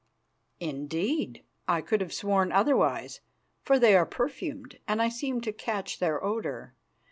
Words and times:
"Indeed. 0.59 1.43
I 1.67 1.81
could 1.81 2.01
have 2.01 2.11
sworn 2.11 2.51
otherwise, 2.51 3.21
for 3.61 3.77
they 3.77 3.95
are 3.95 4.03
perfumed, 4.07 4.79
and 4.87 4.99
I 4.99 5.09
seemed 5.09 5.43
to 5.43 5.53
catch 5.53 5.99
their 5.99 6.23
odour. 6.23 6.73